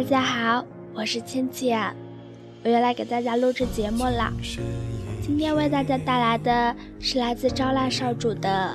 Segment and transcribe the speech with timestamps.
[0.00, 1.94] 大家好，我是倩倩，
[2.64, 4.32] 我又来给大家录制节目了。
[5.20, 8.74] 今天为大家带来的是来自招腊少主的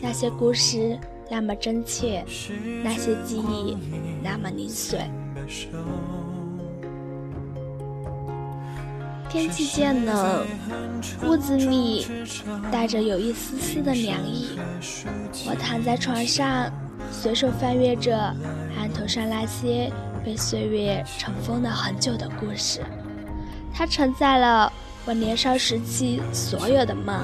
[0.00, 0.98] 那些故事，
[1.30, 2.24] 那么真切；
[2.82, 3.76] 那些记忆，
[4.22, 5.00] 那么零碎。
[9.28, 10.46] 天气渐冷，
[11.26, 12.06] 屋子里
[12.72, 14.58] 带着有一丝丝的凉意。
[15.46, 16.72] 我躺在床上，
[17.12, 19.92] 随手翻阅着案头上那些
[20.24, 22.80] 被岁月尘封了很久的故事。
[23.72, 24.72] 它承载了
[25.04, 27.22] 我年少时期所有的梦，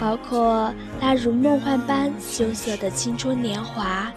[0.00, 4.12] 包括那如梦幻般羞涩的青春年华，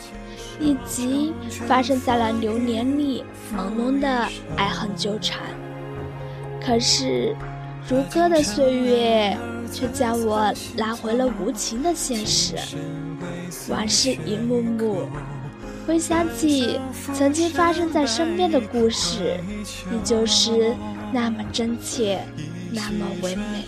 [0.60, 1.34] 以及
[1.68, 3.24] 发生在了流年里
[3.56, 4.08] 朦胧的
[4.56, 5.40] 爱恨纠缠。
[6.64, 7.36] 可是，
[7.90, 9.36] 如歌的岁月
[9.72, 12.56] 却将我拉回了无情的现实。
[13.68, 15.10] 往事一幕幕，
[15.92, 16.80] 回想起
[17.14, 19.38] 曾经发生在身边的故事，
[19.92, 20.74] 依旧是
[21.12, 22.22] 那么真切，
[22.72, 23.66] 那么唯美。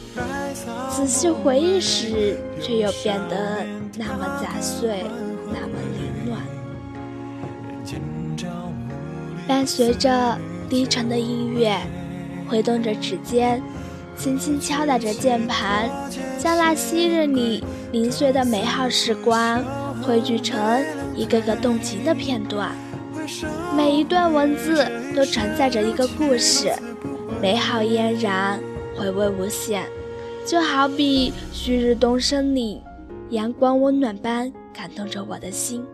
[0.89, 3.65] 仔细回忆时，却又变得
[3.97, 5.03] 那么杂碎，
[5.47, 6.41] 那么凌乱。
[9.45, 10.37] 伴随着
[10.69, 11.77] 低沉的音乐。
[12.47, 13.61] 挥动着指尖，
[14.15, 15.89] 轻轻敲打着键盘，
[16.37, 19.61] 将那昔日里零碎的美好时光
[20.01, 20.57] 汇聚成
[21.15, 22.71] 一个个动情的片段。
[23.75, 26.73] 每一段文字都承载着一个故事，
[27.41, 28.59] 美好嫣然，
[28.95, 29.83] 回味无限。
[30.45, 32.81] 就好比旭日东升里，
[33.29, 35.85] 阳光温暖般感动着我的心。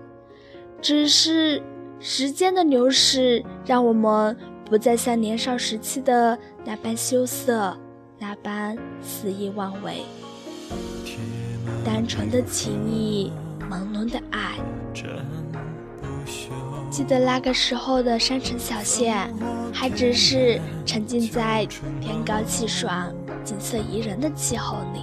[0.82, 1.62] 只是
[2.00, 4.36] 时间的流逝，让我们。
[4.70, 7.76] 不再像年少时期的那般羞涩，
[8.20, 10.04] 那般肆意妄为。
[11.84, 13.32] 单纯的情谊，
[13.68, 14.59] 朦胧的爱。
[17.00, 19.34] 记得那个时候的山城小县，
[19.74, 21.66] 还只是沉浸在
[22.02, 23.10] 天高气爽、
[23.42, 25.00] 景色宜人的气候里。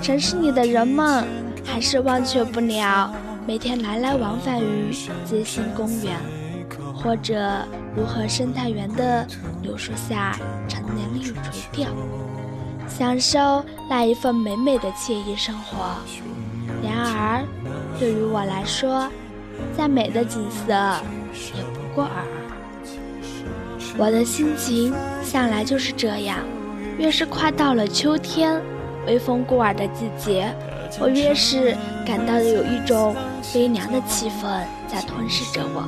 [0.00, 1.26] 城市里的人们，
[1.62, 3.14] 还是忘却不了
[3.46, 4.94] 每天来来往返于
[5.26, 6.16] 街心公园，
[6.94, 7.36] 或者。
[7.94, 9.26] 如何生态园的
[9.62, 10.34] 柳树下，
[10.66, 11.90] 陈年绿垂钓，
[12.88, 15.96] 享受那一份美美的惬意生活。
[16.82, 17.44] 然而，
[18.00, 19.06] 对于我来说，
[19.76, 20.72] 再美的景色
[21.54, 22.24] 也不过尔尔。
[23.96, 24.92] 我的心情
[25.22, 26.38] 向来就是这样，
[26.98, 28.60] 越是快到了秋天，
[29.06, 30.52] 微风过耳的季节，
[31.00, 31.76] 我越是
[32.06, 33.14] 感到有一种
[33.52, 34.42] 悲凉的气氛
[34.88, 35.84] 在吞噬着我。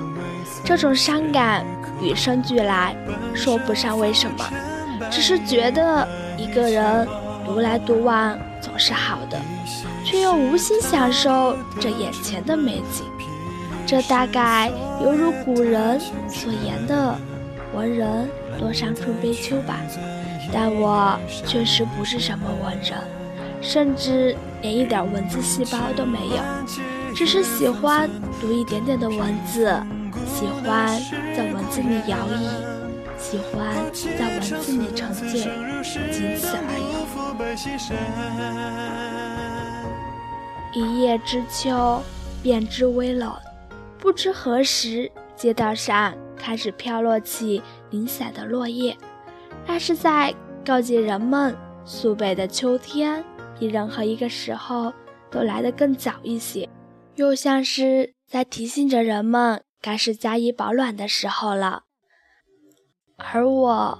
[0.64, 1.64] 这种伤感。
[1.98, 2.94] 与生俱来，
[3.34, 4.44] 说不上为什么，
[5.10, 6.06] 只是觉得
[6.36, 7.08] 一个人
[7.46, 9.40] 独来独往总是好的，
[10.04, 13.06] 却又无心享受这眼前的美景。
[13.86, 14.70] 这大概
[15.00, 17.16] 犹如古人所言的
[17.72, 19.78] “文人多伤春悲秋”吧。
[20.52, 22.98] 但我确实不是什么文人，
[23.60, 26.42] 甚至连一点文字细胞都没有，
[27.14, 28.10] 只是喜欢
[28.40, 29.72] 读一点点的文字。
[30.26, 31.00] 喜欢
[31.36, 32.40] 在文字里摇曳，
[33.18, 33.66] 喜欢
[34.18, 35.48] 在文字里沉浸，
[36.10, 36.60] 仅此而
[40.74, 40.78] 已。
[40.78, 42.02] 一叶知秋，
[42.42, 43.30] 便知微冷。
[44.06, 48.96] 不知何时，街道上开始飘落起零散的落叶，
[49.66, 50.32] 那是在
[50.64, 53.24] 告诫人们，苏北的秋天
[53.58, 54.92] 比任何一个时候
[55.28, 56.68] 都来得更早一些，
[57.16, 59.64] 又像是在提醒着人们。
[59.82, 61.82] 该是加以保暖的时候了，
[63.16, 63.98] 而我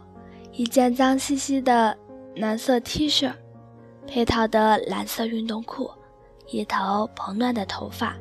[0.53, 1.99] 一件脏兮兮的
[2.37, 3.33] 蓝色 T 恤，
[4.07, 5.91] 配套的蓝色运动裤，
[6.53, 8.17] 一头蓬乱的头发，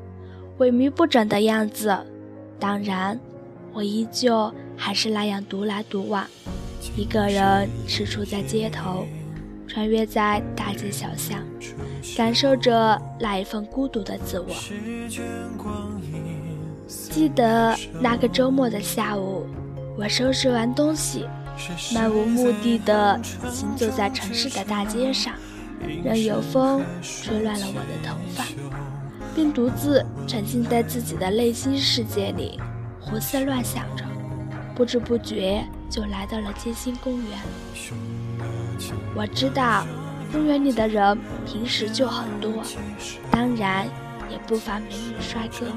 [0.60, 1.96] 萎靡不振的样子。
[2.60, 3.20] 当然，
[3.74, 6.26] 我依旧还是那样独来独往，
[6.96, 9.06] 一个人踟蹰在街头，
[9.68, 11.40] 穿越在大街小巷，
[12.16, 14.48] 感受着那一份孤独的自我。
[16.88, 19.46] 记得那个周末的下午，
[19.98, 21.26] 我收拾完东西，
[21.94, 23.20] 漫无目的的
[23.52, 25.34] 行走在城市的大街上，
[26.04, 28.46] 任由风吹乱了我的头发，
[29.36, 32.60] 并独自沉浸在自己的内心世界里，
[33.00, 34.06] 胡思乱想着。
[34.74, 37.30] 不知不觉就来到了街心公园。
[39.14, 39.86] 我知道，
[40.32, 42.64] 公园里的人平时就很多，
[43.30, 43.86] 当然。
[44.28, 45.68] 也不乏美女帅哥，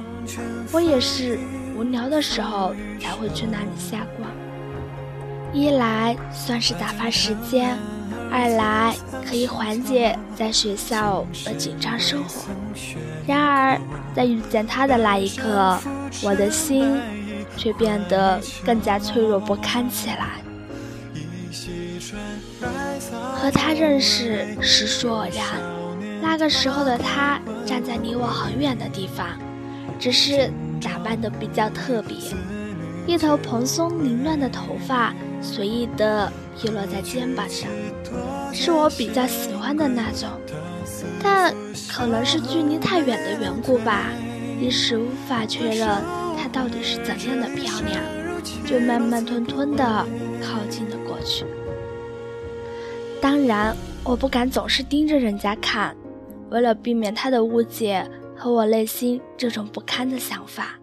[0.73, 1.39] 我也是
[1.77, 4.31] 无聊的时候才会去那里瞎逛。
[5.53, 7.77] 一来算是打发时间，
[8.31, 8.95] 二来
[9.27, 12.49] 可以缓解在学校的紧张生活。
[13.27, 13.81] 然而，
[14.15, 15.79] 在遇见他的那一刻，
[16.23, 16.97] 我的心
[17.57, 20.39] 却变得更加脆弱不堪起来。
[23.35, 25.45] 和他认识实属偶然，
[26.21, 29.27] 那个时候的他站在离我很远的地方，
[29.99, 30.51] 只是
[30.81, 32.17] 打扮得比较特别，
[33.07, 37.71] 一头蓬松凌乱的头发随意地披落在肩膀上，
[38.53, 40.29] 是我比较喜欢的那种，
[41.23, 41.55] 但
[41.89, 44.11] 可能是距离太远的缘故吧，
[44.61, 45.89] 一时无法确认
[46.37, 48.03] 她到底是怎样的漂亮，
[48.67, 49.85] 就慢慢吞吞地
[50.43, 51.45] 靠近了过去。
[53.21, 55.97] 当然，我不敢总是盯着人家看，
[56.51, 60.79] 为了避免他的误解和我内心这种不堪的想法，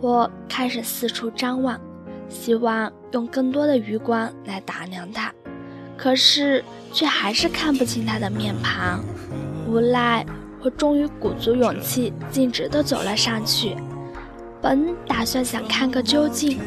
[0.00, 1.80] 我开始四处张望，
[2.28, 5.32] 希望用更多的余光来打量他，
[5.96, 9.04] 可是却还是看不清他的面庞。
[9.68, 10.24] 无奈，
[10.62, 13.76] 我终于鼓足勇气，径直地走了上去，
[14.60, 16.58] 本打算想看个究竟，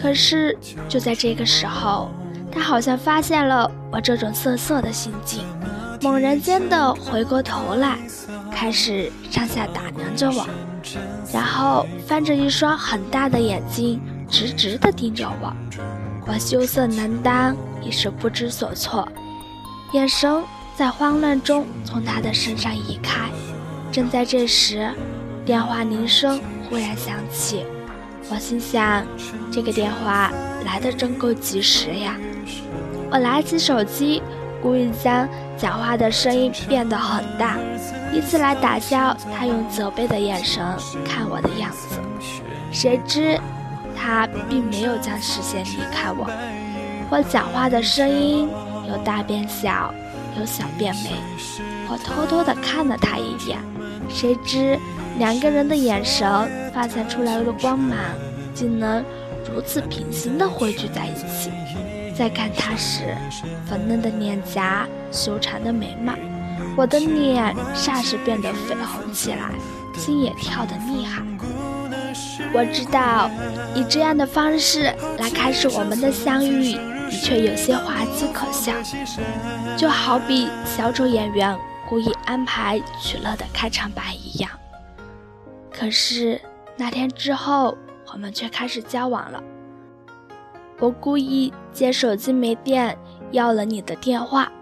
[0.00, 0.56] 可是
[0.88, 2.10] 就在这个时候。
[2.54, 5.42] 他好像发现了我这种涩涩的心境，
[6.02, 7.96] 猛然间的回过头来，
[8.50, 10.46] 开始上下打量着我，
[11.32, 13.98] 然后翻着一双很大的眼睛，
[14.32, 15.54] 直直的盯着我。
[16.26, 19.06] 我羞涩难当，一时不知所措，
[19.92, 20.42] 眼神
[20.74, 23.28] 在慌乱中从他的身上移开。
[23.92, 24.88] 正在这时，
[25.44, 26.40] 电话铃声
[26.70, 27.66] 忽然响起，
[28.30, 29.04] 我心想，
[29.52, 30.32] 这个电话
[30.64, 32.16] 来的真够及时呀。
[33.10, 34.22] 我拿起手机，
[34.62, 35.28] 故意将
[35.58, 37.58] 讲话的声音变得很大，
[38.14, 40.64] 以此来打消他用责备的眼神
[41.04, 42.00] 看我的样子。
[42.70, 43.38] 谁知
[44.02, 46.28] 他并没有将视线离开我。
[47.08, 48.48] 我讲话的声音
[48.88, 49.94] 由大变小，
[50.36, 51.12] 由小变美。
[51.88, 53.58] 我偷偷地看了他一眼，
[54.08, 54.76] 谁知
[55.18, 57.96] 两个人的眼神发散出来的光芒，
[58.52, 59.04] 竟能
[59.54, 61.50] 如此平行地汇聚在一起。
[62.12, 63.16] 再看他时，
[63.68, 66.12] 粉嫩的脸颊，修长的眉毛，
[66.76, 69.50] 我的脸霎时变得绯红起来，
[69.96, 71.22] 心也跳得厉害。
[72.54, 73.30] 我知道，
[73.74, 74.82] 以这样的方式
[75.18, 78.72] 来开始我们的相遇，的确有些滑稽可笑，
[79.76, 81.58] 就好比小丑演员
[81.88, 84.50] 故意安排取乐的开场白一样。
[85.72, 86.40] 可是
[86.76, 87.76] 那天之后，
[88.12, 89.42] 我们却开始交往了。
[90.78, 92.98] 我故意接手机没电，
[93.30, 94.52] 要了你的电话，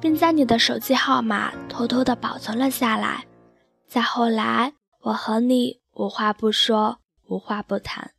[0.00, 3.24] 并将你的手机号码偷偷的保存了下来。
[3.86, 4.72] 再后来，
[5.02, 6.98] 我和你无话不说，
[7.28, 8.10] 无话不谈。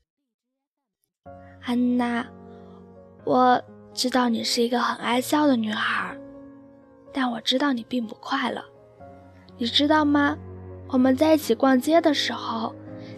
[1.62, 2.26] 安娜，
[3.26, 3.62] 我
[3.94, 6.18] 知道你是一个很爱笑的女孩，
[7.14, 8.64] 但我知道你并不快乐。
[9.58, 10.38] 你知道吗？
[10.90, 12.74] 我们在一起逛街的时候，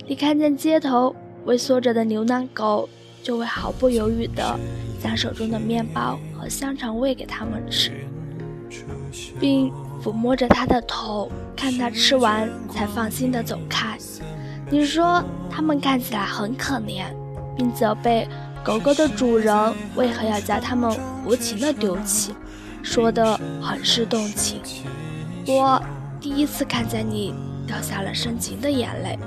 [0.07, 1.15] 你看见街头
[1.45, 2.89] 萎缩着的流浪狗。
[3.21, 4.57] 就会毫不犹豫地
[5.03, 7.92] 将手中的面包和香肠喂给他们吃，
[9.42, 9.69] 并
[10.04, 13.98] 抚摸着他的头，看他吃完才放心地走开。
[14.69, 17.06] 你说他们看起来很可怜，
[17.57, 18.28] 并责备
[18.63, 22.36] 狗狗的主人为何要将它们无情地丢弃，
[22.84, 24.62] 说得很是动情。
[25.47, 25.81] 我
[26.21, 27.33] 第一次看见你
[27.66, 29.18] 掉下了深情的眼泪，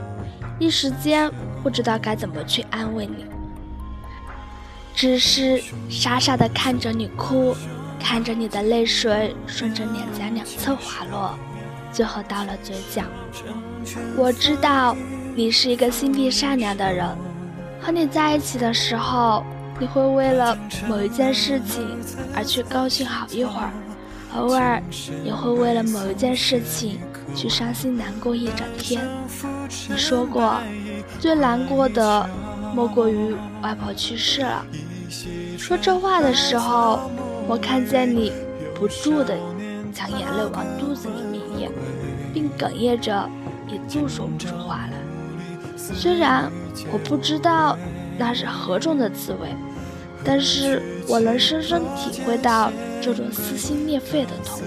[0.58, 1.30] 一时间
[1.62, 3.26] 不知道该怎么去安慰你。
[4.94, 7.56] 只是傻傻的看着你哭，
[7.99, 11.38] 看着你的泪水顺着脸颊两侧滑落，
[11.92, 13.02] 最后到了嘴角。
[14.16, 14.96] 我知道
[15.34, 17.06] 你是一个心地善良的人，
[17.80, 19.44] 和你在一起的时候，
[19.78, 20.56] 你会为了
[20.88, 21.99] 某一件事情
[22.34, 23.72] 而去高兴好一会儿，
[24.34, 24.82] 偶尔
[25.25, 27.00] 也会为了某一件事情
[27.34, 29.06] 去伤心难过一整天。
[29.88, 30.61] 你说过，
[31.18, 32.28] 最难过的。
[32.75, 34.64] 莫过于外婆去世了。
[35.58, 37.11] 说这话的时候，
[37.52, 38.32] 我看见你
[38.75, 39.37] 不住的
[39.92, 41.71] 将眼泪往肚子里面咽，
[42.32, 43.28] 并哽咽着，
[43.68, 44.92] 也就说不出话来。
[45.76, 46.50] 虽然
[46.90, 47.76] 我不知道
[48.16, 49.54] 那是何种的滋味，
[50.25, 54.62] 但是我能深深体会到这种撕心裂肺的痛。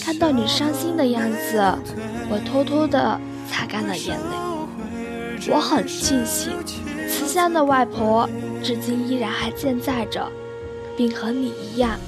[0.00, 1.58] 看到你伤心的样子，
[2.30, 5.52] 我偷偷的擦干了眼泪。
[5.52, 6.54] 我很庆幸。
[7.10, 8.26] 慈祥的外婆
[8.62, 10.26] 至今依然还健在着，
[10.96, 11.98] 并和你一样，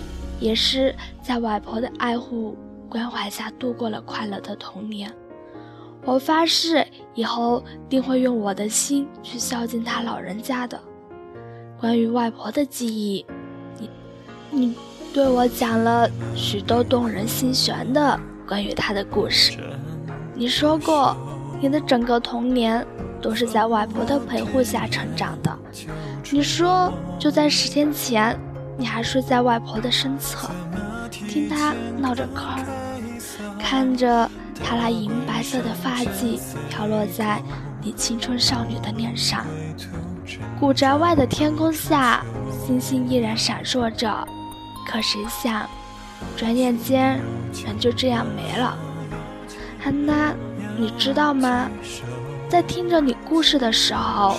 [0.40, 2.56] 也是在外婆的爱护
[2.88, 5.12] 关怀下度过了快乐的童年。
[6.04, 10.80] 我发誓以后定会用我的心去孝敬她老人家的。
[11.80, 13.26] 关于外婆的记忆，
[13.78, 13.90] 你，
[14.50, 14.74] 你
[15.12, 19.58] 对我讲了许多动人心弦的关于她的故事。
[20.34, 21.16] 你说过，
[21.60, 22.86] 你的整个童年。
[23.20, 25.58] 都是在外婆的陪护下成长的。
[26.30, 28.38] 你说，就在十天前，
[28.78, 30.48] 你还睡在外婆的身侧，
[31.10, 32.64] 听她闹着嗑儿，
[33.58, 34.30] 看着
[34.64, 36.38] 她那银白色的发髻
[36.70, 37.42] 飘落在
[37.82, 39.44] 你青春少女的脸上。
[40.60, 42.24] 古宅外的天空下，
[42.64, 44.26] 星星依然闪烁着，
[44.86, 45.68] 可谁想，
[46.36, 47.20] 转眼间
[47.66, 48.78] 人就这样没了。
[49.84, 50.32] 安娜，
[50.78, 51.68] 你知道吗？
[52.48, 54.36] 在听着你故事的时候，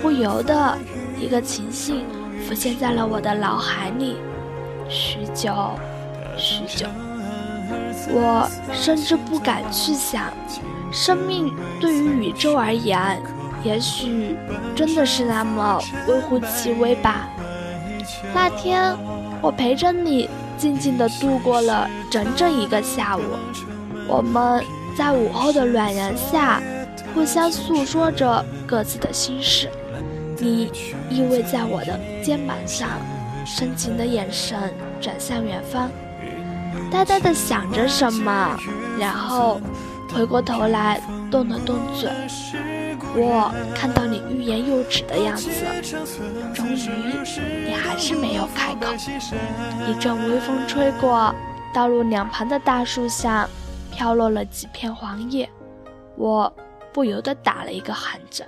[0.00, 0.78] 不由得
[1.18, 2.04] 一个情形
[2.46, 4.16] 浮现在了我的脑海里。
[4.88, 5.54] 许久，
[6.36, 6.86] 许久，
[8.10, 10.24] 我甚至不敢去想，
[10.92, 13.20] 生命对于宇宙而言。
[13.64, 14.36] 也许
[14.74, 17.28] 真的是那么微乎其微吧。
[18.34, 18.94] 那天，
[19.40, 23.22] 我陪着你静静地度过了整整一个下午。
[24.08, 24.62] 我们
[24.96, 26.60] 在午后的暖阳下，
[27.14, 29.70] 互相诉说着各自的心事。
[30.42, 30.64] 你
[31.08, 32.88] 依偎在我的肩膀上，
[33.46, 34.58] 深情的眼神
[35.00, 35.88] 转向远方，
[36.90, 38.58] 呆呆地想着什么，
[38.98, 39.60] 然后
[40.12, 42.10] 回过头来动了动嘴。
[43.14, 45.48] 我看到你欲言又止的样子，
[46.52, 46.90] 终于，
[47.64, 48.92] 你还是没有开口。
[49.86, 51.32] 一阵微风吹过，
[51.72, 53.48] 道路两旁的大树下
[53.92, 55.48] 飘落了几片黄叶，
[56.16, 56.52] 我
[56.92, 58.44] 不由得打了一个寒颤。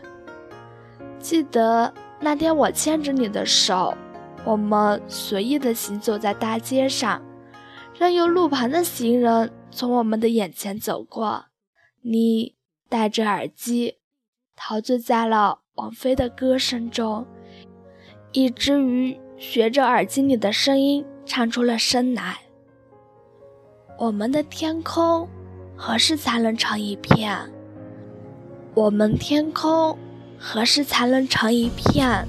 [1.25, 1.91] 记得
[2.21, 3.97] 那天我牵着你的手，
[4.45, 7.23] 我们随意的行走在大街上，
[7.99, 11.47] 任由路旁的行人从我们的眼前走过，
[12.03, 12.57] 你
[12.91, 13.97] 戴着耳机。
[14.55, 17.27] 陶醉在了王菲的歌声中，
[18.33, 22.37] 以至于学着耳机里的声音唱出了声来。
[23.99, 25.27] 我们的天空
[25.75, 27.51] 何时才能成一片？
[28.75, 29.97] 我们天空
[30.39, 32.27] 何时才能成一片？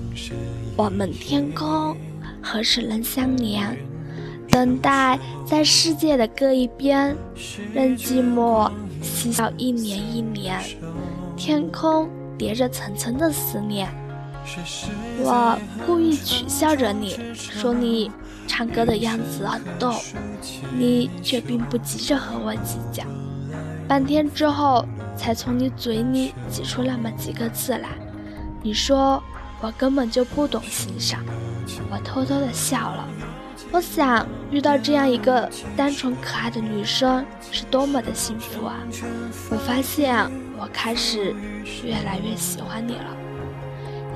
[0.75, 1.95] 我们天空
[2.41, 3.77] 何时能相连？
[4.50, 7.15] 等待在世界的各一边，
[7.74, 8.71] 任寂寞
[9.01, 10.62] 嬉笑一年一年。
[11.35, 13.89] 天空叠着层层的思念，
[15.19, 18.09] 我故意取笑着你说你
[18.47, 19.93] 唱歌的样子很逗，
[20.77, 23.03] 你却并不急着和我计较。
[23.88, 24.85] 半天之后，
[25.15, 27.89] 才从你嘴里挤出那么几个字来。
[28.62, 29.22] 你说
[29.62, 31.24] 我根本就不懂欣赏，
[31.91, 33.07] 我偷偷的笑了。
[33.72, 38.75] 我想遇到这样一个单纯可爱的女生是多么的幸福啊！
[39.50, 40.15] 我发现
[40.57, 41.34] 我开始
[41.84, 43.17] 越来越喜欢你了。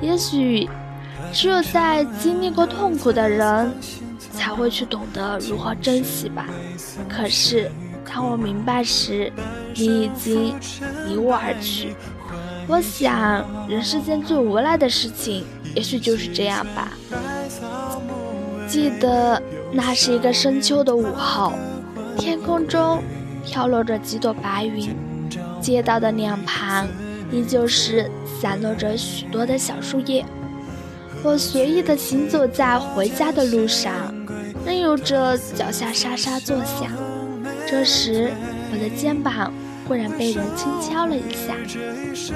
[0.00, 0.68] 也许
[1.32, 3.72] 只有在经历过痛苦的人
[4.32, 6.46] 才会去懂得如何珍惜吧。
[7.08, 7.70] 可是
[8.12, 9.32] 当我明白时，
[9.76, 10.54] 你已经
[11.06, 11.94] 离我而去。
[12.66, 16.92] 我想人世间最无奈的事情，也许就是这样吧。
[18.68, 19.40] 记得
[19.72, 21.52] 那是一个深秋的午后，
[22.18, 23.02] 天空中
[23.44, 24.94] 飘落着几朵白云，
[25.60, 26.88] 街道的两旁
[27.32, 30.24] 依旧是散落着许多的小树叶。
[31.22, 33.92] 我随意地行走在回家的路上，
[34.64, 36.90] 任由着脚下沙沙作响。
[37.70, 38.32] 这时，
[38.72, 39.52] 我的肩膀
[39.86, 41.54] 忽然被人轻敲了一下，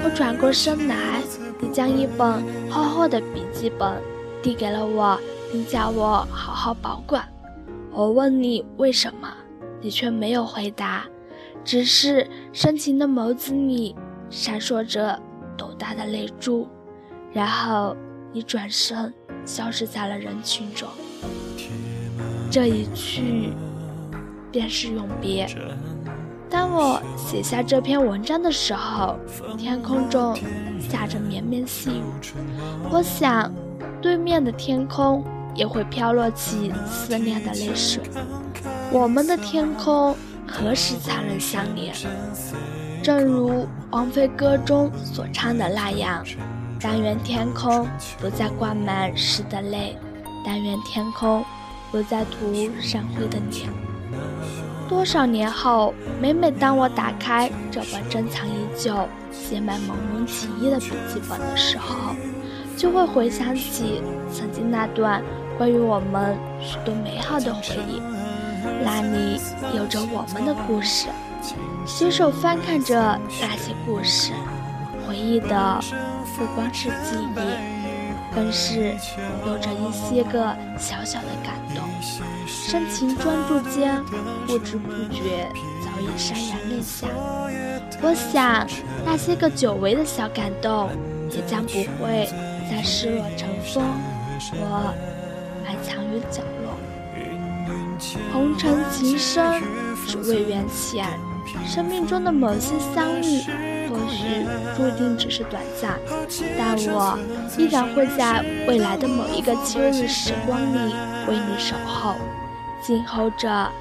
[0.01, 1.21] 我转过身来，
[1.59, 4.01] 你将一本厚厚的笔记本
[4.41, 5.19] 递给了我。
[5.51, 7.23] 并叫我好好保管。
[7.91, 9.31] 我问你为什么，
[9.79, 11.05] 你却没有回答，
[11.63, 13.95] 只是深情的眸子里
[14.29, 15.17] 闪烁着
[15.55, 16.67] 斗大的泪珠。
[17.31, 17.95] 然后
[18.33, 19.13] 你转身
[19.45, 20.89] 消失在了人群中。
[22.51, 23.53] 这一去，
[24.55, 25.45] 便是永别。
[26.49, 29.19] 当我写下这篇文章的时候，
[29.57, 30.33] 天空中
[30.79, 32.03] 下着绵绵细雨。
[32.89, 33.51] 我想，
[34.01, 35.21] 对面的天空。
[35.57, 38.03] 也会飘落起思念的泪水。
[38.91, 40.13] 我们的天空
[40.45, 41.95] 何时才能相连？
[43.01, 46.21] 正如王菲歌中所唱的那样
[46.81, 47.87] ：“但愿天空
[48.19, 49.95] 不再挂满湿的泪，
[50.45, 51.41] 但愿天空
[51.89, 53.69] 不再涂闪灰的脸。”
[54.87, 62.15] 多少年后，每每当我打开这本珍藏已久、写满朦胧情意的笔记本的时候，
[62.77, 65.21] 就会回想起曾经那段。
[65.57, 68.01] 关于我们许多美好的回忆，
[68.83, 69.39] 那里
[69.73, 71.07] 有着我们的故事。
[71.85, 74.33] 随手翻看着那些故事，
[75.07, 75.79] 回忆的
[76.37, 77.74] 不光是记忆，
[78.35, 78.93] 更是
[79.47, 81.83] 有着一些个小小的感动。
[82.45, 84.03] 深情专注间，
[84.45, 85.47] 不知不觉
[85.81, 87.07] 早已潸然泪下。
[88.01, 88.67] 我想，
[89.05, 90.89] 那些个久违的小感动，
[91.31, 92.27] 也将不会
[92.69, 93.83] 再失落成风，
[94.51, 94.93] 或
[95.63, 96.75] 埋藏于角落。
[98.33, 99.63] 红尘情深，
[100.05, 101.07] 只为缘浅。
[101.65, 103.41] 生命中的某些相遇，
[103.95, 105.97] 或许注定只是短暂，
[106.57, 107.17] 但我
[107.57, 110.93] 依然会在未来的某一个秋日时光里
[111.29, 112.15] 为你守候，
[112.83, 113.71] 静候着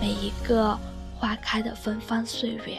[0.00, 0.78] 每一个
[1.18, 2.78] 花开的芬芳岁月。